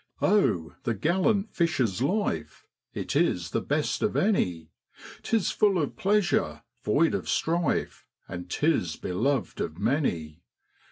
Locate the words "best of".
3.61-4.15